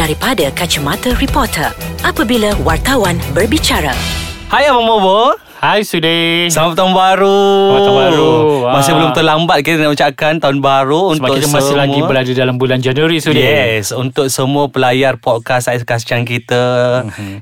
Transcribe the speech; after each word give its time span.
daripada 0.00 0.48
kacamata 0.56 1.12
reporter 1.20 1.68
apabila 2.00 2.56
wartawan 2.64 3.20
berbicara. 3.36 3.92
Hai 4.48 4.64
Abang 4.72 4.88
Bobo 4.88 5.36
Hai 5.60 5.84
Sudi 5.84 6.48
Selamat 6.48 6.72
tahun 6.72 6.96
baru. 6.96 7.36
Selamat 7.68 7.84
tahun 7.84 7.96
baru. 8.00 8.32
Masih 8.72 8.92
belum 8.96 9.10
terlambat 9.12 9.58
kita 9.60 9.76
nak 9.78 9.92
ucapkan 9.92 10.40
tahun 10.40 10.64
baru 10.64 11.12
Sebab 11.12 11.20
Untuk 11.20 11.36
kita 11.36 11.48
masih 11.52 11.68
semua. 11.68 11.82
lagi 11.84 12.00
berada 12.00 12.32
dalam 12.32 12.56
bulan 12.56 12.78
Januari 12.80 13.20
Sudi 13.20 13.44
Yes 13.44 13.92
Untuk 13.92 14.32
semua 14.32 14.72
pelayar 14.72 15.20
podcast 15.20 15.68
Ais 15.68 15.84
Kasihan 15.84 16.24
kita. 16.24 16.64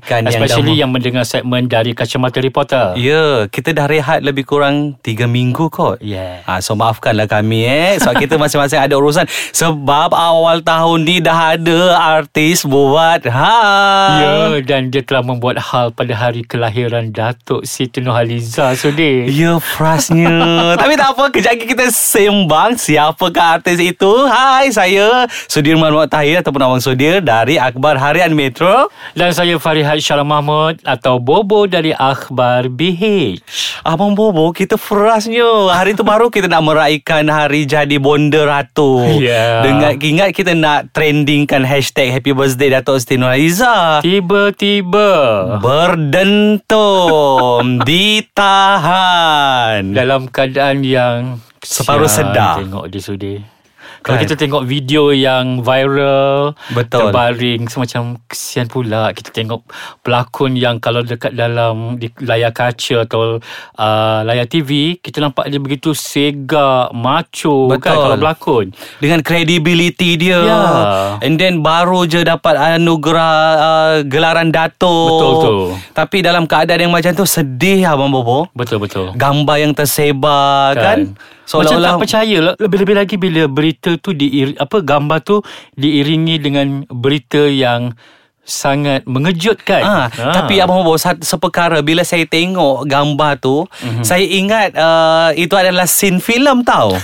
Kan, 0.03 0.27
Mhm. 0.27 0.35
Especially 0.35 0.75
yang, 0.75 0.83
yang, 0.83 0.91
mendengar 0.91 1.23
segmen 1.23 1.71
dari 1.71 1.95
Kacamata 1.95 2.35
dah, 2.35 2.43
Reporter. 2.43 2.85
Ya 2.99 3.47
Kita 3.47 3.71
dah 3.71 3.87
rehat 3.87 4.19
lebih 4.19 4.43
kurang 4.43 4.99
3 4.99 5.23
minggu 5.23 5.71
kot. 5.71 6.03
Yeah. 6.03 6.43
ha, 6.43 6.59
So 6.59 6.75
maafkanlah 6.75 7.23
kami 7.23 7.63
eh. 7.63 8.03
Sebab 8.03 8.19
kita 8.19 8.35
masing-masing 8.35 8.83
ada 8.83 8.99
urusan. 8.99 9.31
Sebab 9.55 10.11
awal 10.11 10.59
tahun 10.59 11.07
ni 11.07 11.23
dah 11.23 11.55
ada 11.55 11.79
artis 12.19 12.67
buat 12.67 13.23
hal 13.23 14.11
Ya 14.11 14.35
dan 14.59 14.91
dia 14.91 15.07
telah 15.07 15.23
membuat 15.23 15.71
hal 15.71 15.95
pada 15.95 16.11
hari 16.11 16.43
kelahiran 16.43 17.15
Datuk 17.15 17.63
Siti 17.63 18.08
Nurhaliza 18.09 18.73
Sudi 18.73 19.29
Ya 19.29 19.61
frasnya 19.61 20.57
Tapi 20.81 20.97
tak 20.97 21.13
apa 21.13 21.29
Kejap 21.29 21.53
lagi 21.53 21.65
kita 21.69 21.85
sembang 21.93 22.73
Siapakah 22.73 23.61
artis 23.61 23.77
itu. 23.77 24.25
Hai 24.25 24.73
saya 24.73 25.29
Sudirman 25.45 25.93
Muhammad 25.93 26.09
Tahir 26.09 26.41
Ataupun 26.41 26.61
Abang 26.65 26.81
Sudir 26.81 27.21
Dari 27.21 27.61
Akhbar 27.61 28.01
Harian 28.01 28.33
Metro. 28.33 28.89
Dan 29.13 29.29
saya 29.29 29.61
Farihat 29.61 30.01
Syarah 30.01 30.25
Mahmud 30.25 30.81
Atau 30.81 31.21
Bobo 31.21 31.69
dari 31.69 31.93
Akhbar 31.93 32.73
BH 32.73 33.37
Abang 33.85 34.17
Bobo 34.17 34.49
Kita 34.49 34.75
frasnya 34.75 35.69
Hari 35.69 35.93
tu 35.93 36.01
baru 36.01 36.33
kita 36.33 36.49
nak 36.49 36.65
meraihkan 36.65 37.29
Hari 37.29 37.69
jadi 37.69 37.99
Bonda 37.99 38.47
Ratu. 38.47 39.03
Ya. 39.19 39.61
Dengan 39.61 39.93
ingat 39.99 40.31
kita 40.33 40.55
nak 40.55 40.95
Trendingkan 40.95 41.67
hashtag 41.67 42.09
Happy 42.09 42.31
Birthday 42.31 42.73
Datuk 42.73 42.97
Siti 43.03 43.19
Nurhaliza. 43.19 43.99
Tiba-tiba. 44.01 45.11
Berdentum 45.59 47.63
Ditahan 47.99 49.91
Dalam 49.91 50.31
keadaan 50.31 50.87
yang 50.87 51.43
Separuh 51.59 52.07
sedar. 52.07 52.63
Tengok 52.63 52.87
dia 52.87 53.01
Sudi 53.03 53.58
Kalau 53.99 54.15
Kan? 54.15 54.23
kita 54.23 54.35
tengok 54.35 54.63
video 54.63 55.09
yang 55.09 55.59
viral 55.59 56.55
Betul. 56.69 56.99
Terbaring 57.05 57.61
Semacam 57.65 58.01
kesian 58.25 58.65
pula 58.65 59.11
Kita 59.11 59.29
tengok 59.29 59.61
pelakon 59.99 60.53
yang 60.53 60.77
Kalau 60.77 61.01
dekat 61.01 61.31
dalam 61.31 61.95
di 61.95 62.07
Layar 62.17 62.49
kaca 62.49 63.03
Atau 63.03 63.37
uh, 63.75 64.19
layar 64.21 64.43
TV 64.43 64.69
Kita 64.95 65.19
nampak 65.19 65.47
dia 65.47 65.57
begitu 65.57 65.91
Segak 65.91 66.91
Macho 66.91 67.67
Betul. 67.67 67.81
kan 67.81 67.95
Kalau 67.97 68.15
berlakon 68.15 68.65
dengan 68.97 69.19
credibility 69.19 70.15
dia 70.15 70.39
Ya. 70.39 70.63
and 71.19 71.35
then 71.35 71.59
baru 71.59 72.03
je 72.03 72.21
dapat 72.21 72.55
anugerah 72.55 73.33
uh, 73.57 73.95
gelaran 74.03 74.49
datuk 74.49 74.87
Betul 75.11 75.33
tu. 75.35 75.55
tapi 75.91 76.17
dalam 76.19 76.43
keadaan 76.43 76.81
yang 76.81 76.93
macam 76.93 77.11
tu 77.11 77.23
sedih 77.23 77.83
abang 77.85 78.07
bobo 78.07 78.47
Betul-betul 78.51 79.13
gambar 79.13 79.57
yang 79.57 79.73
tersebar 79.73 80.73
kan, 80.73 80.99
Macam 81.45 81.77
tak 81.77 81.97
percaya 81.99 82.37
lah 82.41 82.53
Lebih-lebih 82.55 82.95
lagi 82.95 83.15
bila 83.15 83.45
berita 83.45 83.88
tu 83.95 84.11
diir, 84.11 84.53
apa 84.55 84.77
Gambar 84.79 85.19
tu 85.19 85.41
diiringi 85.73 86.37
dengan 86.37 86.67
berita 86.85 87.41
yang 87.41 87.95
sangat 88.41 89.05
mengejutkan. 89.05 89.81
Ah, 89.81 90.07
Tapi 90.09 90.57
Abang 90.57 90.81
Bobo 90.81 90.97
sat- 90.97 91.21
Seperkara 91.21 91.79
Bila 91.79 92.01
saya 92.01 92.25
tengok 92.25 92.81
Gambar 92.83 93.37
tu 93.37 93.61
Mhm. 93.61 93.77
mm-hmm. 93.79 94.03
Saya 94.03 94.25
ingat 94.25 94.69
uh, 94.73 95.29
Itu 95.33 95.53
adalah 95.53 95.85
scene 95.85 96.17
filem 96.17 96.65
tau. 96.65 96.97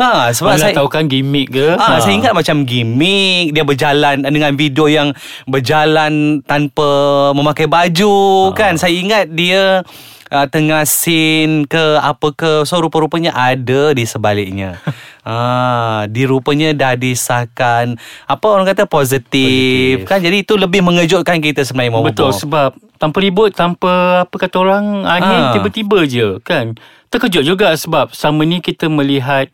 Ha, 0.00 0.28
Sebab 0.32 0.48
Mana 0.50 0.62
saya 0.62 0.72
tahu 0.72 0.88
kan 0.88 1.04
gimmick 1.04 1.52
ke? 1.52 1.76
Ah, 1.76 2.00
Saya 2.00 2.16
ingat 2.16 2.32
macam 2.32 2.64
gimmick 2.64 3.52
Dia 3.52 3.64
berjalan 3.64 4.24
dengan 4.24 4.56
video 4.56 4.88
yang 4.88 5.12
Berjalan 5.44 6.40
tanpa 6.42 6.88
memakai 7.32 7.66
baju 7.66 8.16
kan? 8.52 8.80
Saya 8.80 8.94
ingat 8.94 9.28
dia 9.28 9.84
uh, 10.30 10.46
Tengah 10.46 10.82
scene 10.82 11.64
ke 11.64 11.96
apa 11.96 12.28
ke 12.30 12.62
So 12.62 12.78
rupa-rupanya 12.78 13.32
ada 13.32 13.90
di 13.90 14.02
sebaliknya 14.02 14.78
ah, 15.22 16.04
Di 16.04 16.24
rupanya 16.24 16.72
dah 16.72 16.94
disahkan 16.94 17.96
Apa 18.24 18.46
orang 18.48 18.66
kata 18.66 18.84
positif, 18.84 19.28
Positif. 19.28 19.96
kan 20.04 20.18
Jadi 20.18 20.42
itu 20.42 20.54
lebih 20.54 20.80
mengejutkan 20.80 21.38
kita 21.38 21.62
sebenarnya 21.62 21.92
Momo 21.92 22.08
Betul 22.08 22.30
Bobo. 22.30 22.38
sebab 22.38 22.70
tanpa 22.98 23.18
ribut 23.18 23.54
tanpa 23.54 23.92
apa 24.22 24.36
kata 24.36 24.56
orang 24.58 25.06
angin 25.06 25.40
Ah. 25.40 25.52
tiba-tiba 25.52 26.02
je 26.02 26.42
kan. 26.42 26.74
Terkejut 27.08 27.46
juga 27.46 27.70
sebab 27.72 28.10
sama 28.10 28.42
ni 28.42 28.58
kita 28.58 28.84
melihat 28.86 29.48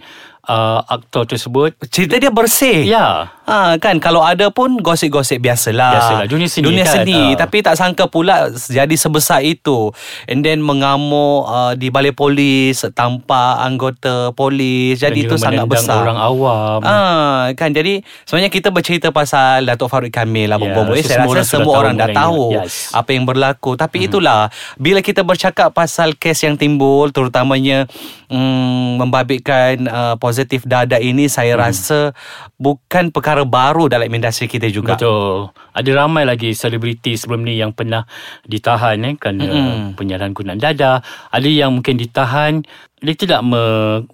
uh, 0.44 0.80
aktor 0.84 1.22
tersebut 1.24 1.76
Cerita 1.86 2.16
dia 2.16 2.32
bersih 2.32 2.82
ya 2.82 3.28
Ha, 3.44 3.76
kan 3.76 4.00
kalau 4.00 4.24
ada 4.24 4.48
pun 4.48 4.80
gosip-gosip 4.80 5.36
biasalah. 5.36 5.92
Biasalah, 5.92 6.24
dunia 6.24 6.48
seni 6.48 6.64
Dunia 6.64 6.84
kan, 6.88 7.04
seni 7.04 7.36
ha. 7.36 7.44
tapi 7.44 7.60
tak 7.60 7.76
sangka 7.76 8.08
pula 8.08 8.48
jadi 8.52 8.96
sebesar 8.96 9.44
itu. 9.44 9.92
And 10.24 10.40
then 10.40 10.64
mengamuk 10.64 11.44
uh, 11.44 11.72
di 11.76 11.92
balai 11.92 12.16
polis 12.16 12.80
tanpa 12.96 13.60
anggota 13.60 14.32
polis. 14.32 14.96
Jadi 14.96 15.24
Dan 15.24 15.26
itu 15.28 15.34
sangat 15.36 15.68
besar. 15.68 16.08
orang 16.08 16.16
awam. 16.16 16.80
Ah, 16.84 17.52
kan 17.52 17.74
jadi 17.74 18.00
sebenarnya 18.24 18.48
kita 18.48 18.72
bercerita 18.72 19.12
pasal 19.12 19.68
Datuk 19.68 19.92
Farid 19.92 20.08
Kamil 20.08 20.48
Ya, 20.48 20.56
Bobo. 20.56 20.94
Eh, 20.94 21.04
so 21.04 21.12
saya 21.12 21.26
rasa 21.26 21.58
semua 21.58 21.74
tahu 21.74 21.80
orang 21.84 21.94
dah 21.98 22.08
tahu. 22.14 22.44
Yes. 22.54 22.94
apa 22.94 23.10
yang 23.10 23.26
berlaku. 23.26 23.74
Tapi 23.74 24.06
itulah 24.06 24.48
bila 24.78 25.02
kita 25.02 25.26
bercakap 25.26 25.74
pasal 25.74 26.14
kes 26.14 26.46
yang 26.46 26.54
timbul 26.54 27.10
terutamanya 27.10 27.90
mm, 28.30 29.02
membabitkan 29.02 29.74
uh, 29.90 30.14
positif 30.16 30.62
dada 30.62 30.96
ini 30.96 31.26
saya 31.26 31.58
rasa 31.58 32.14
bukan 32.56 33.10
perkara 33.10 33.33
baru 33.42 33.90
dalam 33.90 34.06
industri 34.06 34.46
kita 34.46 34.70
juga. 34.70 34.94
Betul. 34.94 35.50
Ada 35.74 35.90
ramai 36.06 36.22
lagi 36.22 36.54
selebriti 36.54 37.18
sebelum 37.18 37.42
ni 37.42 37.58
yang 37.58 37.74
pernah 37.74 38.06
ditahan 38.46 39.02
eh, 39.02 39.18
kerana 39.18 39.42
Mm-mm. 39.42 39.98
penyalahgunaan 39.98 40.62
dada. 40.62 41.02
Ada 41.34 41.48
yang 41.50 41.74
mungkin 41.74 41.98
ditahan 41.98 42.62
dia 43.04 43.12
tidak 43.12 43.44
me, 43.44 43.60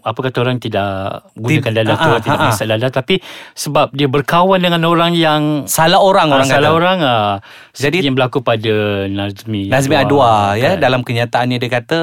apa 0.02 0.18
kata 0.18 0.36
orang 0.42 0.58
tidak 0.58 1.22
gunakan 1.38 1.72
dada 1.78 1.94
tu 1.94 2.10
ah, 2.10 2.18
tidak 2.18 2.26
ah, 2.26 2.34
ah. 2.34 2.42
mengisap 2.50 2.66
dada 2.66 2.88
tapi 2.90 3.14
sebab 3.54 3.94
dia 3.94 4.10
berkawan 4.10 4.58
dengan 4.58 4.82
orang 4.82 5.14
yang 5.14 5.62
Salah 5.70 6.02
orang 6.02 6.34
ah, 6.34 6.42
orang 6.42 6.48
salah 6.50 6.74
kata. 6.74 6.78
orang 6.82 6.98
ah. 6.98 7.30
Jadi- 7.70 8.02
yang 8.02 8.18
berlaku 8.18 8.42
pada 8.42 9.06
Nazmi 9.06 9.70
Nazmi 9.70 9.94
Adwa 9.94 10.58
ya 10.58 10.74
kan. 10.74 10.82
dalam 10.82 11.00
kenyataannya 11.06 11.62
dia 11.62 11.70
kata 11.70 12.00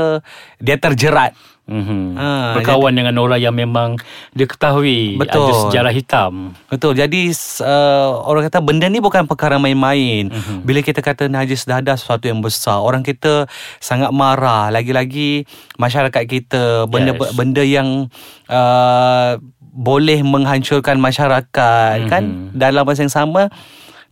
dia 0.63 0.79
terjerat. 0.79 1.35
Mm-hmm. 1.67 2.03
Ah, 2.16 2.55
berkawan 2.55 2.95
dengan 2.95 3.19
orang 3.19 3.44
yang 3.44 3.51
memang 3.51 4.00
dia 4.31 4.47
ketahui 4.47 5.19
Betul. 5.19 5.51
ada 5.51 5.53
sejarah 5.67 5.91
hitam. 5.91 6.55
Betul. 6.72 6.95
Jadi 6.95 7.28
uh, 7.59 8.23
orang 8.23 8.47
kata 8.47 8.63
benda 8.63 8.88
ni 8.88 9.03
bukan 9.03 9.28
perkara 9.28 9.59
main-main. 9.59 10.31
Mhm. 10.31 10.35
Mm-hmm. 10.35 10.59
Bila 10.63 10.79
kita 10.79 11.03
kata 11.03 11.27
najis 11.27 11.67
dada 11.67 12.00
sesuatu 12.00 12.31
yang 12.31 12.39
besar, 12.39 12.79
orang 12.79 13.03
kita 13.03 13.51
sangat 13.83 14.16
marah. 14.16 14.72
Lagi-lagi 14.72 15.44
masyarakat 15.75 16.23
kita 16.23 16.88
benda 16.88 17.11
Yes. 17.17 17.35
benda 17.35 17.63
yang 17.67 18.07
uh, 18.47 19.35
boleh 19.59 20.23
menghancurkan 20.25 20.97
masyarakat 20.97 21.95
mm-hmm. 22.01 22.11
kan 22.11 22.23
Mhm. 22.23 22.57
dalam 22.57 22.81
masa 22.88 23.06
yang 23.06 23.13
sama 23.13 23.51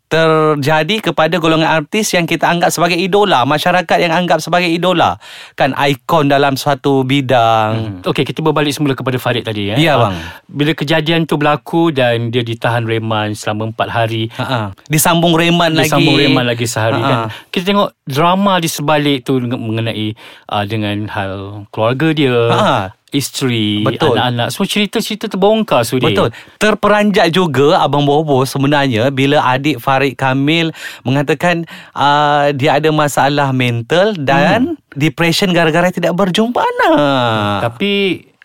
terjadi 0.07 1.01
kepada 1.03 1.35
golongan 1.35 1.67
artis 1.67 2.11
yang 2.11 2.23
kita 2.23 2.45
anggap 2.45 2.69
sebagai 2.69 2.95
idola, 2.95 3.41
masyarakat 3.43 3.97
yang 3.97 4.13
anggap 4.13 4.37
sebagai 4.37 4.67
idola, 4.67 5.17
kan 5.53 5.73
ikon 5.73 6.27
dalam 6.27 6.53
suatu 6.53 7.01
bidang. 7.01 8.01
Hmm. 8.01 8.07
Okey, 8.07 8.23
kita 8.23 8.39
berbalik 8.39 8.71
semula 8.71 8.93
kepada 8.93 9.15
Farid 9.15 9.43
tadi 9.43 9.71
eh. 9.71 9.77
Ya, 9.77 9.95
Ah, 9.95 9.97
bang. 10.05 10.15
Bila 10.47 10.71
kejadian 10.71 11.23
tu 11.23 11.35
berlaku 11.35 11.89
dan 11.89 12.29
dia 12.29 12.41
ditahan 12.41 12.83
reman 12.83 13.31
selama 13.31 13.69
4 13.69 13.89
hari, 13.89 14.23
Ha 14.35 14.71
Disambung 14.85 15.33
reman 15.33 15.71
lagi. 15.71 15.89
sambung 15.89 16.15
reman 16.15 16.43
lagi 16.43 16.65
sehari 16.65 16.97
Ha-ha. 16.97 17.09
kan. 17.09 17.19
Kita 17.49 17.63
tengok 17.65 17.89
drama 18.03 18.57
di 18.57 18.67
sebalik 18.67 19.21
tu 19.21 19.39
mengenai 19.39 20.13
uh, 20.47 20.63
dengan 20.63 21.07
hal 21.07 21.31
keluarga 21.69 22.07
dia, 22.11 22.37
Ha. 22.47 22.73
Isteri, 23.15 23.81
Betul. 23.81 24.13
anak-anak. 24.13 24.47
Semua 24.51 24.67
cerita-cerita 24.67 25.25
terbongkar 25.25 25.81
Sudi. 25.81 26.05
Betul. 26.05 26.35
Terperanjat 26.59 27.31
juga 27.31 27.79
Abang 27.79 28.03
Bobo 28.03 28.43
sebenarnya 28.43 29.07
bila 29.09 29.39
adik 29.41 29.79
Farid 29.79 30.13
Kamil 30.13 30.75
mengatakan 31.01 31.63
uh, 31.91 32.51
dia 32.51 32.77
ada 32.77 32.91
masalah 32.91 33.49
mental 33.49 34.11
dan 34.19 34.75
hmm. 34.75 34.93
depression 34.93 35.49
gara-gara 35.49 35.87
tidak 35.89 36.11
berjumpa 36.11 36.59
anak. 36.59 37.71
Tapi 37.71 37.93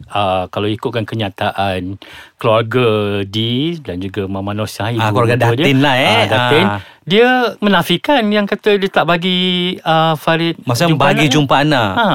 uh, 0.08 0.46
kalau 0.49 0.67
ikutkan 0.67 1.05
kenyataan 1.05 1.99
keluarga 2.37 2.87
di 3.26 3.76
dan 3.82 3.99
juga 3.99 4.25
Mama 4.25 4.56
Nosia 4.56 4.88
ibu 4.88 5.00
Ah, 5.00 5.11
keluarga 5.11 5.37
Datin 5.37 5.78
lah, 5.82 5.94
eh. 5.99 6.08
Ah, 6.08 6.26
Datin, 6.26 6.64
Ah. 6.66 6.81
dia 7.05 7.28
menafikan 7.58 8.23
yang 8.28 8.46
kata 8.46 8.78
dia 8.78 8.88
tak 8.88 9.05
bagi 9.05 9.75
uh, 9.82 10.14
Farid 10.16 10.56
Maksudnya 10.64 10.96
bagi 10.96 11.26
anak. 11.28 11.34
jumpa 11.34 11.55
anak. 11.61 11.90
Ha. 11.96 12.06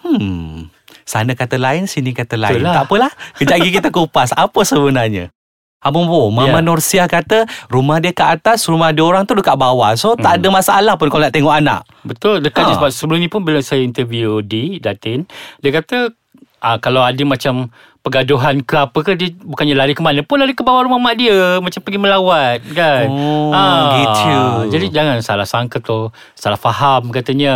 Hmm. 0.00 0.66
Sana 1.10 1.34
kata 1.34 1.58
lain, 1.58 1.90
sini 1.90 2.14
kata 2.14 2.38
lain. 2.38 2.62
Itulah. 2.62 2.74
Tak 2.78 2.84
apalah. 2.86 3.10
Kejap 3.34 3.58
lagi 3.58 3.70
kita 3.74 3.88
kupas 3.90 4.30
apa 4.30 4.62
sebenarnya. 4.62 5.34
Abang 5.80 6.06
Bo, 6.06 6.28
Mama 6.28 6.60
Ya. 6.60 6.62
Nursia 6.62 7.04
kata 7.08 7.48
rumah 7.66 7.98
dia 7.98 8.12
kat 8.12 8.38
atas, 8.38 8.68
rumah 8.68 8.92
dia 8.92 9.00
orang 9.00 9.24
tu 9.24 9.34
dekat 9.34 9.56
bawah. 9.56 9.90
So 9.96 10.14
tak 10.14 10.38
ada 10.38 10.48
masalah 10.52 10.94
pun 10.94 11.08
kalau 11.08 11.26
nak 11.26 11.34
tengok 11.34 11.50
anak. 11.50 11.82
Betul 12.04 12.44
dekat 12.44 12.62
Ha. 12.62 12.76
sebab 12.76 12.90
sebelum 12.92 13.18
ni 13.18 13.26
pun 13.26 13.42
bila 13.42 13.58
saya 13.58 13.80
interview 13.80 14.38
di 14.38 14.78
Datin 14.78 15.26
dia 15.58 15.74
kata 15.74 16.14
Ah, 16.60 16.76
kalau 16.76 17.00
ada 17.00 17.16
macam 17.24 17.72
pergaduhan 18.00 18.64
ke 18.64 18.76
apa 18.80 18.98
ke 19.04 19.12
dia 19.16 19.28
bukannya 19.44 19.76
lari 19.76 19.92
ke 19.92 20.00
mana 20.00 20.24
pun 20.24 20.40
lari 20.40 20.56
ke 20.56 20.64
bawah 20.64 20.88
rumah 20.88 20.96
mak 20.96 21.20
dia 21.20 21.60
macam 21.60 21.80
pergi 21.84 22.00
melawat 22.00 22.64
kan. 22.72 23.06
Oh, 23.12 23.84
gitu. 24.00 24.40
Jadi 24.72 24.86
jangan 24.88 25.20
salah 25.20 25.44
sangka 25.44 25.84
tu, 25.84 26.08
salah 26.32 26.56
faham 26.56 27.12
katanya. 27.12 27.54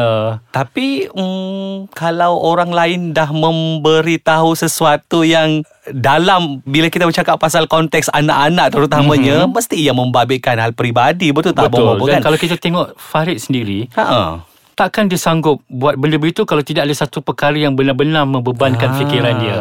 Tapi 0.52 1.08
mm, 1.08 1.92
kalau 1.96 2.36
orang 2.44 2.70
lain 2.72 3.16
dah 3.16 3.32
memberitahu 3.32 4.52
sesuatu 4.52 5.24
yang 5.24 5.64
dalam 5.92 6.64
bila 6.64 6.88
kita 6.88 7.04
bercakap 7.04 7.36
pasal 7.36 7.68
konteks 7.68 8.08
anak-anak 8.08 8.72
terutamanya 8.72 9.44
mm-hmm. 9.44 9.52
mesti 9.52 9.76
ia 9.76 9.92
membabitkan 9.92 10.56
hal 10.56 10.72
peribadi 10.72 11.28
betul 11.28 11.52
tak 11.52 11.68
Betul. 11.68 12.00
Bobo, 12.00 12.08
Dan 12.08 12.20
kan? 12.20 12.32
kalau 12.32 12.38
kita 12.40 12.56
tengok 12.56 12.96
Farid 12.96 13.36
sendiri, 13.36 13.92
Ha. 13.92 14.40
Takkan 14.74 15.06
dia 15.06 15.16
sanggup 15.16 15.62
buat 15.70 15.94
benda 15.94 16.18
begitu 16.18 16.42
kalau 16.44 16.60
tidak 16.60 16.90
ada 16.90 16.94
satu 16.94 17.22
perkara 17.22 17.54
yang 17.54 17.78
benar-benar 17.78 18.26
membebankan 18.26 18.90
Ah. 18.90 18.98
fikiran 18.98 19.34
dia. 19.38 19.56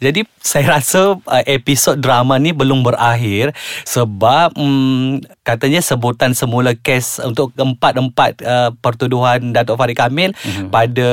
Jadi 0.00 0.24
saya 0.40 0.80
rasa 0.80 1.16
uh, 1.20 1.44
episod 1.44 2.00
drama 2.00 2.40
ni 2.40 2.56
belum 2.56 2.80
berakhir 2.84 3.52
sebab 3.84 4.56
um, 4.56 5.20
katanya 5.44 5.84
sebutan 5.84 6.32
semula 6.32 6.72
kes 6.72 7.20
untuk 7.20 7.52
empat-empat 7.52 8.32
uh, 8.40 8.70
pertuduhan 8.80 9.52
Datuk 9.52 9.76
Farid 9.76 9.96
Kamil 9.96 10.32
mm-hmm. 10.32 10.68
pada 10.72 11.10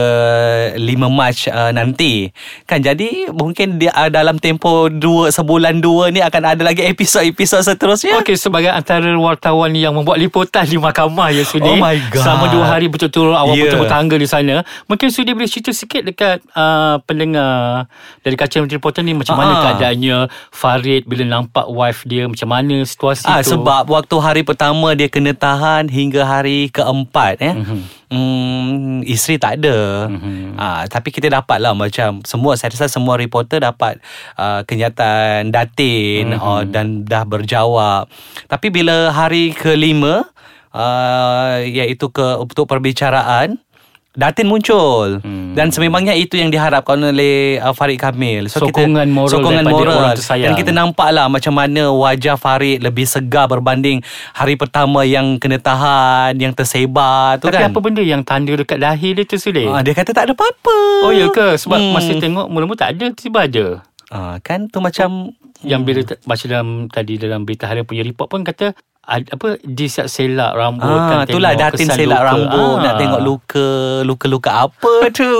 5 0.79 0.81
Mac 1.11 1.37
uh, 1.51 1.71
nanti. 1.75 2.31
Kan 2.63 2.79
jadi 2.79 3.31
mungkin 3.35 3.75
dia 3.79 3.91
uh, 3.91 4.07
dalam 4.07 4.39
tempoh 4.39 4.87
dua 4.87 5.31
sebulan 5.31 5.83
dua 5.83 6.09
ni 6.09 6.23
akan 6.23 6.55
ada 6.55 6.63
lagi 6.63 6.87
episod-episod 6.87 7.63
seterusnya. 7.63 8.19
Okey 8.23 8.39
sebagai 8.39 8.71
antara 8.71 9.11
wartawan 9.19 9.75
yang 9.75 9.95
membuat 9.95 10.17
liputan 10.17 10.63
di 10.63 10.79
mahkamah 10.79 11.35
ya 11.35 11.43
Sudi 11.43 11.67
Oh 11.67 11.77
my 11.77 11.97
God. 12.11 12.23
Selama 12.23 12.45
dua 12.51 12.65
hari 12.67 12.87
betul-betul 12.87 13.35
awak 13.41 13.55
Yeah. 13.57 13.73
bertemu 13.73 13.85
tangga 13.85 14.15
di 14.15 14.27
sana 14.27 14.55
Mungkin 14.85 15.07
Sudi 15.09 15.33
boleh 15.33 15.49
cerita 15.49 15.69
sikit 15.69 16.01
dekat 16.01 16.41
uh, 16.53 17.01
pendengar 17.03 17.85
Dari 18.21 18.35
kaca 18.37 18.61
Menteri 18.61 18.77
Reporter 18.77 19.01
ni 19.01 19.13
Macam 19.13 19.35
mana 19.35 19.51
Ah. 19.51 19.61
keadaannya 19.67 20.17
Farid 20.49 21.03
bila 21.05 21.27
nampak 21.27 21.67
wife 21.67 22.05
dia 22.05 22.25
Macam 22.25 22.47
mana 22.47 22.81
situasi 22.81 23.25
Ah 23.25 23.41
tu 23.41 23.53
sebab 23.53 23.89
waktu 23.89 24.15
hari 24.17 24.41
pertama 24.41 24.93
dia 24.93 25.07
kena 25.07 25.33
tahan 25.33 25.87
hingga 25.87 26.23
hari 26.23 26.69
keempat 26.69 27.35
eh. 27.41 27.55
Mm-hmm. 27.57 27.81
Hmm, 28.11 28.99
isteri 29.07 29.39
tak 29.39 29.63
ada. 29.63 30.11
Mm-hmm. 30.11 30.59
Ah 30.59 30.83
tapi 30.85 31.15
kita 31.15 31.31
dapat 31.31 31.63
lah 31.63 31.71
macam 31.71 32.19
semua 32.27 32.59
saya 32.59 32.75
rasa 32.75 32.91
semua 32.91 33.15
reporter 33.15 33.63
dapat 33.63 34.03
uh, 34.35 34.67
kenyataan 34.67 35.47
datin 35.47 36.35
mm-hmm. 36.35 36.43
uh, 36.43 36.63
dan 36.67 37.07
dah 37.07 37.23
berjawab. 37.23 38.11
Tapi 38.47 38.67
bila 38.67 39.15
hari 39.15 39.55
kelima 39.55 40.27
uh, 40.73 41.61
iaitu 41.61 42.07
ke 42.07 42.37
untuk 42.37 42.65
perbicaraan 42.65 43.59
Datin 44.11 44.43
muncul 44.43 45.23
hmm. 45.23 45.55
Dan 45.55 45.71
sememangnya 45.71 46.11
itu 46.11 46.35
yang 46.35 46.51
diharapkan 46.51 46.99
oleh 46.99 47.55
uh, 47.57 47.71
Farid 47.71 47.95
Kamil 47.95 48.51
Sokongan 48.51 49.07
moral 49.07 49.31
Sokongan 49.31 49.63
daripada 49.63 49.71
moral 49.73 49.95
orang 49.97 50.19
tersayang. 50.19 50.43
Dan 50.43 50.59
kita 50.59 50.71
nampak 50.73 51.09
lah 51.09 51.27
macam 51.27 51.53
mana 51.53 51.87
wajah 51.87 52.35
Farid 52.35 52.83
lebih 52.83 53.07
segar 53.07 53.47
berbanding 53.47 54.03
hari 54.33 54.55
pertama 54.55 55.03
yang 55.05 55.39
kena 55.39 55.63
tahan, 55.63 56.35
yang 56.35 56.51
tersebar 56.51 57.39
tu 57.39 57.47
Tapi 57.47 57.55
kan. 57.57 57.71
apa 57.71 57.79
benda 57.79 58.03
yang 58.03 58.19
tanda 58.21 58.51
dekat 58.51 58.83
dahi 58.83 59.15
dia 59.15 59.23
tu 59.23 59.39
Sudi 59.39 59.63
Ah, 59.63 59.79
dia 59.79 59.95
kata 59.95 60.11
tak 60.11 60.27
ada 60.27 60.35
apa-apa. 60.35 60.77
Oh 61.03 61.11
ya 61.11 61.27
ke 61.29 61.55
Sebab 61.57 61.79
Hmm. 61.79 61.95
masa 61.95 62.11
tengok 62.13 62.47
mula-mula 62.47 62.75
tak 62.77 62.91
ada 62.91 63.05
Tiba 63.11 63.47
ada 63.47 63.79
Ah, 64.07 64.35
kan 64.39 64.67
tu 64.67 64.83
macam 64.83 65.31
Yang 65.63 65.81
bila 65.83 65.99
t- 66.03 66.19
baca 66.21 66.45
dalam 66.45 66.67
tadi 66.87 67.15
dalam 67.15 67.47
berita 67.47 67.63
harian 67.63 67.87
punya 67.87 68.03
report 68.03 68.27
pun 68.27 68.43
kata 68.43 68.75
apa 69.03 69.57
disiap 69.59 70.05
selak 70.05 70.53
rambut 70.53 70.85
Ah, 70.87 71.25
kan 71.25 71.25
itulah 71.25 71.51
datin 71.57 71.89
selak 71.89 72.21
luka. 72.21 72.29
rambut 72.29 72.75
Ah. 72.77 72.83
Nak 72.85 72.93
tengok 72.95 73.21
luka 73.21 73.69
Luka-luka 74.05 74.51
apa 74.61 74.93
tu 75.09 75.33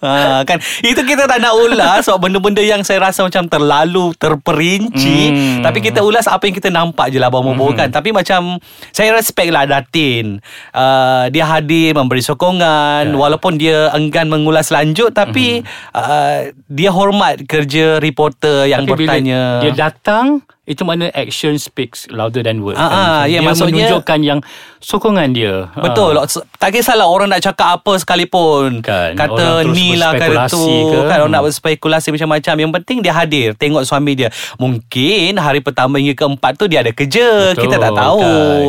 ha, 0.00 0.40
kan 0.46 0.56
Itu 0.80 1.02
kita 1.02 1.26
tak 1.26 1.42
nak 1.42 1.50
ulas 1.52 2.06
Sebab 2.06 2.30
benda-benda 2.30 2.62
yang 2.62 2.80
saya 2.80 3.02
rasa 3.02 3.26
macam 3.26 3.44
terlalu 3.46 4.14
Terperinci 4.14 5.22
Hmm. 5.30 5.62
Tapi 5.62 5.78
kita 5.80 6.00
ulas 6.00 6.24
apa 6.24 6.46
yang 6.46 6.54
kita 6.54 6.70
nampak 6.70 7.10
je 7.10 7.18
lah 7.18 7.28
Bawa 7.28 7.50
hmm. 7.50 7.76
kan 7.76 7.88
Tapi 7.90 8.10
macam 8.10 8.56
Saya 8.90 9.12
respect 9.12 9.50
lah 9.50 9.66
Datin 9.66 10.38
uh, 10.72 11.26
Dia 11.28 11.44
hadir 11.48 11.92
Memberi 11.92 12.22
sokongan 12.22 13.02
Ya. 13.02 13.16
Walaupun 13.16 13.56
dia 13.56 13.90
enggan 13.90 14.26
mengulas 14.26 14.70
lanjut 14.70 15.10
Tapi 15.10 15.60
uh, 15.92 16.38
Dia 16.66 16.90
hormat 16.90 17.42
kerja 17.44 17.98
reporter 17.98 18.64
Yang 18.64 18.82
Tapi 18.84 18.90
bila 18.94 18.98
bertanya 19.10 19.40
dia 19.60 19.72
datang 19.74 20.26
itu 20.70 20.86
mana 20.86 21.10
action 21.10 21.58
speaks 21.58 22.06
louder 22.08 22.40
than 22.40 22.62
words. 22.62 22.78
Ah, 22.78 22.86
kan? 22.86 22.94
ah, 22.94 23.22
ya, 23.26 23.42
dia 23.42 23.42
maksudnya- 23.42 23.90
menunjukkan 23.90 24.18
yang 24.22 24.38
sokongan 24.78 25.34
dia. 25.34 25.66
Betul. 25.74 26.14
Ah. 26.14 26.22
Ah. 26.22 26.46
Tak 26.56 26.70
kisahlah 26.70 27.10
orang 27.10 27.26
nak 27.26 27.42
cakap 27.42 27.82
apa 27.82 27.92
sekalipun. 27.98 28.78
Kan, 28.78 29.18
Kata 29.18 29.66
ni 29.66 29.98
lah 29.98 30.14
kata 30.14 30.46
tu. 30.46 30.62
ke? 30.62 30.98
Kan 31.04 31.18
orang 31.18 31.26
Hmm. 31.26 31.34
nak 31.34 31.44
berspekulasi 31.50 32.14
macam-macam. 32.14 32.54
Yang 32.54 32.72
penting 32.78 32.98
dia 33.02 33.12
hadir. 33.12 33.48
Tengok 33.58 33.82
suami 33.82 34.14
dia. 34.14 34.30
Mungkin 34.56 35.34
hari 35.34 35.58
pertama 35.58 35.98
hingga 35.98 36.14
keempat 36.14 36.54
tu 36.54 36.70
dia 36.70 36.86
ada 36.86 36.94
kerja. 36.94 37.50
Betul, 37.50 37.66
Kita 37.66 37.76
tak 37.80 37.92
tahu 37.92 38.22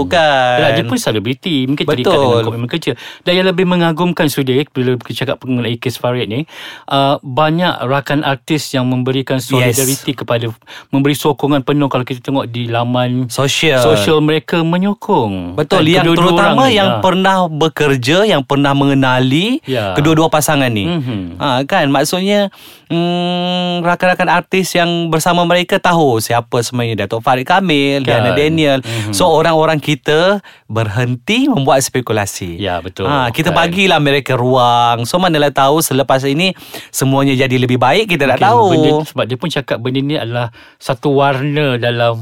kan. 0.07 0.57
Yalah, 0.57 0.71
dia 0.73 0.83
pun 0.83 0.97
selebriti 0.97 1.67
Mungkin 1.67 1.83
Betul. 1.83 2.01
terikat 2.01 2.17
dengan 2.17 2.43
komitmen 2.43 2.69
kerja 2.69 2.91
Dan 3.21 3.33
yang 3.35 3.47
lebih 3.47 3.67
mengagumkan 3.67 4.25
Sudir 4.25 4.63
Bila 4.65 4.95
kita 4.95 5.27
cakap 5.27 5.43
mengenai 5.43 5.75
kes 5.75 5.99
Farid 5.99 6.25
ni 6.25 6.47
uh, 6.87 7.19
Banyak 7.19 7.83
rakan 7.83 8.23
artis 8.23 8.71
Yang 8.71 8.85
memberikan 8.87 9.37
solidariti 9.37 10.15
kepada 10.15 10.47
Memberi 10.89 11.13
sokongan 11.13 11.61
penuh 11.61 11.90
Kalau 11.91 12.07
kita 12.07 12.23
tengok 12.23 12.47
di 12.47 12.65
laman 12.65 13.27
Sosial. 13.27 13.83
Sosial 13.83 14.23
mereka 14.23 14.63
menyokong 14.63 15.59
Betul 15.59 15.83
Kan, 15.83 15.91
yang 15.91 16.05
terutama 16.07 16.63
orang 16.63 16.71
yang 16.71 16.89
ah. 16.89 17.01
pernah 17.03 17.37
bekerja 17.45 18.23
yang 18.23 18.41
pernah 18.41 18.71
mengenali 18.71 19.59
Ya. 19.67 19.91
kedua-dua 19.91 20.31
pasangan 20.31 20.71
ni. 20.71 20.87
Mhm. 20.87 21.35
Ha 21.35 21.67
kan 21.67 21.85
maksudnya 21.87 22.47
hmm, 22.87 23.83
rakan-rakan 23.83 24.29
artis 24.31 24.71
yang 24.71 24.87
bersama 25.07 25.43
mereka 25.43 25.77
tahu 25.77 26.17
siapa 26.17 26.61
sebenarnya 26.61 27.05
Datuk 27.05 27.19
Farid 27.19 27.43
Kamil, 27.43 28.01
Kan. 28.01 28.23
Diana 28.23 28.31
Daniel. 28.31 28.79
Mhm. 28.79 29.11
So 29.11 29.27
orang-orang 29.27 29.77
kita 29.77 30.39
berhenti 30.65 31.45
membuat 31.45 31.81
spekulasi. 31.81 32.55
Ya, 32.55 32.79
betul. 32.79 33.05
Ha 33.05 33.27
kita 33.29 33.51
Kan. 33.51 33.67
bagilah 33.67 33.99
mereka 33.99 34.33
ruang. 34.33 35.03
So 35.03 35.17
manalah 35.17 35.51
tahu 35.51 35.81
selepas 35.81 36.23
ini 36.23 36.53
semuanya 36.89 37.35
jadi 37.35 37.55
lebih 37.57 37.75
baik 37.75 38.07
kita 38.07 38.29
tak 38.29 38.39
Mungkin 38.39 38.47
tahu. 38.47 38.65
benda, 38.71 38.91
Sebab 39.03 39.25
dia 39.25 39.37
pun 39.37 39.49
cakap 39.49 39.77
benda 39.77 39.99
ni 39.99 40.15
adalah 40.15 40.47
Satu 40.77 41.13
warna 41.13 41.75
dalam 41.81 42.21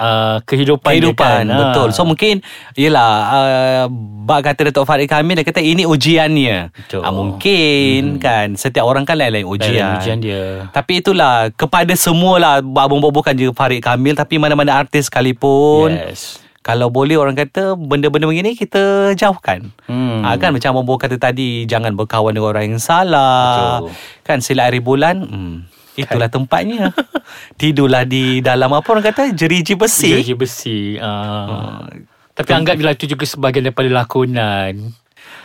uh, 0.00 0.38
kehidupan, 0.44 0.90
kehidupan 0.92 1.42
kan. 1.48 1.58
betul 1.58 1.88
Ah. 1.90 1.94
so 1.94 2.02
mungkin 2.04 2.44
yalah 2.76 3.12
uh, 3.32 3.84
bak 4.24 4.52
kata 4.52 4.70
Datuk 4.70 4.84
Farid 4.86 5.08
Kamil 5.08 5.40
dia 5.40 5.46
kata 5.46 5.58
ini 5.64 5.88
ujiannya 5.88 6.70
Betul. 6.70 7.02
Ah, 7.02 7.12
mungkin 7.12 8.16
hmm. 8.16 8.22
kan 8.22 8.46
setiap 8.54 8.84
orang 8.84 9.02
kan 9.08 9.18
lain-lain 9.18 9.48
ujian 9.48 9.74
Dalam 9.74 9.98
ujian 9.98 10.18
dia 10.20 10.70
tapi 10.70 11.00
itulah 11.02 11.50
kepada 11.56 11.96
semualah 11.96 12.62
abang 12.62 13.00
bukan 13.00 13.34
je 13.34 13.50
Farid 13.50 13.82
Kamil 13.82 14.14
tapi 14.14 14.38
mana-mana 14.38 14.78
artis 14.78 15.08
sekalipun 15.10 15.96
Yes 15.96 16.40
kalau 16.60 16.92
boleh 16.92 17.16
orang 17.16 17.32
kata 17.32 17.72
benda-benda 17.72 18.28
begini 18.28 18.52
kita 18.52 19.16
jauhkan. 19.16 19.72
Hmm. 19.88 20.20
Ha, 20.20 20.36
kan 20.36 20.52
macam 20.52 20.76
Bobo 20.76 21.00
kata 21.00 21.16
tadi 21.16 21.64
jangan 21.64 21.96
berkawan 21.96 22.36
dengan 22.36 22.52
orang 22.52 22.76
yang 22.76 22.82
salah. 22.82 23.80
Betul. 23.80 23.96
Kan 24.28 24.38
silap 24.44 24.68
hari 24.68 24.84
bulan 24.84 25.24
hmm, 25.24 25.54
itulah 25.98 26.28
tempatnya. 26.30 26.94
Tidurlah 27.60 28.06
di 28.06 28.42
dalam 28.44 28.70
apa 28.70 28.86
orang 28.90 29.04
kata 29.06 29.30
jeriji 29.34 29.74
besi. 29.74 30.14
Jersey 30.20 30.36
besi 30.36 30.78
uh. 31.00 31.86
Tapi 32.34 32.50
anggap 32.56 32.74
bila 32.78 32.96
itu 32.96 33.04
juga 33.04 33.28
sebahagian 33.28 33.68
daripada 33.68 33.90
lakonan 33.92 34.96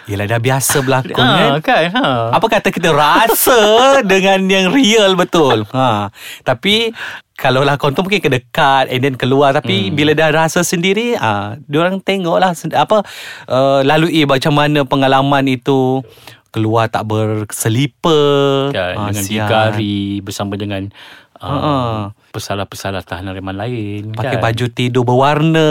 Yelah 0.06 0.30
dah 0.30 0.38
biasa 0.38 0.86
berlakon 0.86 1.18
Ah, 1.18 1.58
kan. 1.58 1.90
kan 1.90 1.90
ha. 1.98 2.06
Apa 2.38 2.46
kata 2.46 2.70
kita 2.70 2.94
rasa 2.94 3.58
dengan 4.12 4.38
yang 4.46 4.70
real 4.70 5.18
betul. 5.18 5.66
Ha. 5.74 6.14
Tapi 6.46 6.94
kalau 7.34 7.66
lakon 7.66 7.98
tu 7.98 8.06
mungkin 8.06 8.22
ke 8.22 8.30
dekat 8.30 8.94
and 8.94 9.02
then 9.02 9.18
keluar 9.18 9.52
tapi 9.52 9.90
hmm. 9.90 9.98
bila 9.98 10.12
dah 10.14 10.30
rasa 10.30 10.62
sendiri 10.62 11.18
ah 11.18 11.60
dia 11.68 11.84
orang 11.84 12.00
tengoklah 12.00 12.56
apa 12.56 13.04
uh, 13.52 13.82
lalui 13.84 14.24
macam 14.24 14.56
mana 14.56 14.88
pengalaman 14.88 15.44
itu 15.52 16.00
keluar 16.56 16.88
tak 16.88 17.04
berseliper 17.06 18.72
kan 18.72 18.96
Ah, 18.96 19.08
dengan 19.12 19.24
digari 19.24 20.00
bersama 20.20 20.56
dengan 20.56 20.88
uh, 21.36 21.46
Ha-ha. 21.46 21.76
pesalah-pesalah 22.32 23.04
tahanan 23.04 23.32
reman 23.32 23.54
lain 23.54 24.12
Pakai 24.12 24.40
kan? 24.40 24.44
baju 24.44 24.66
tidur 24.70 25.04
berwarna 25.04 25.70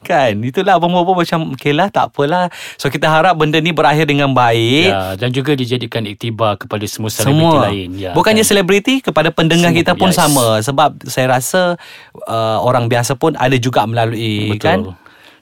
Kan 0.00 0.38
Itulah 0.40 0.78
abang-abang 0.78 1.14
macam 1.16 1.50
Okay 1.52 1.70
lah 1.70 1.86
tak 1.88 2.10
apalah 2.10 2.46
So 2.76 2.86
kita 2.86 3.06
harap 3.06 3.34
benda 3.34 3.58
ni 3.58 3.70
berakhir 3.70 4.06
dengan 4.06 4.30
baik 4.30 4.86
ya, 4.86 5.14
dan 5.14 5.30
juga 5.30 5.54
dijadikan 5.54 6.02
iktibar 6.04 6.56
kepada 6.56 6.86
semua 6.86 7.10
selebriti 7.10 7.58
lain 7.58 7.90
ya, 7.96 8.10
Bukannya 8.12 8.42
kan? 8.42 8.50
selebriti 8.50 8.94
Kepada 9.00 9.30
pendengar 9.30 9.70
Semua, 9.70 9.80
kita 9.82 9.92
pun 9.94 10.10
yes. 10.10 10.16
sama 10.16 10.46
Sebab 10.60 10.90
saya 11.04 11.26
rasa 11.32 11.60
uh, 12.24 12.58
Orang 12.60 12.86
biasa 12.86 13.14
pun 13.14 13.34
Ada 13.34 13.54
juga 13.56 13.82
melalui 13.84 14.54
Betul. 14.54 14.62
Kan 14.62 14.78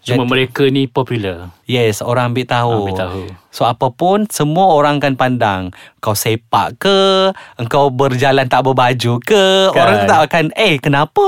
Cuma 0.02 0.26
mereka 0.26 0.66
ni 0.66 0.90
popular. 0.90 1.54
Yes 1.62 2.02
Orang 2.02 2.34
ambil 2.34 2.42
tahu. 2.42 2.90
Ambil 2.90 2.98
tahu. 2.98 3.22
So 3.54 3.62
apapun 3.62 4.26
Semua 4.26 4.74
orang 4.74 4.98
akan 4.98 5.14
pandang 5.14 5.62
Kau 6.02 6.18
sepak 6.18 6.82
ke 6.82 7.30
Engkau 7.54 7.86
berjalan 7.94 8.50
tak 8.50 8.66
berbaju 8.66 9.22
ke 9.22 9.70
Kan. 9.70 9.78
Orang 9.78 9.98
tak 10.10 10.20
akan 10.26 10.44
Eh 10.58 10.82
kenapa? 10.82 11.26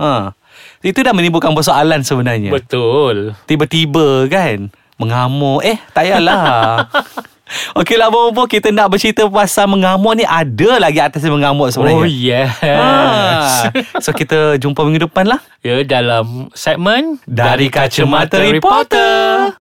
Ha. 0.00 0.32
Itu 0.80 1.02
dah 1.02 1.10
menimbulkan 1.10 1.52
persoalan 1.58 2.06
sebenarnya. 2.06 2.54
Betul. 2.54 3.34
Tiba-tiba 3.44 4.24
kan 4.30 4.72
Mengamuk. 4.98 5.62
Eh 5.62 5.78
tak 5.94 6.10
payahlah 6.10 6.86
Okey 7.76 7.96
lah 7.96 8.12
Bobo 8.12 8.44
Kita 8.44 8.68
nak 8.68 8.92
bercerita 8.92 9.24
pasal 9.28 9.70
mengamuk 9.70 10.16
ni. 10.18 10.24
Ada 10.28 10.80
lagi 10.82 11.00
artis 11.00 11.24
yang 11.24 11.40
mengamuk 11.40 11.72
sebenarnya. 11.72 12.00
Oh 12.00 12.08
yes. 12.08 12.50
Ah. 12.64 13.72
So 14.04 14.12
kita 14.12 14.60
jumpa 14.60 14.84
minggu 14.84 15.08
depan 15.08 15.24
lah. 15.24 15.40
Ya 15.64 15.80
dalam 15.82 16.52
segmen 16.54 17.18
Dari 17.26 17.72
Kacamata 17.72 18.38
Reporter 18.38 19.56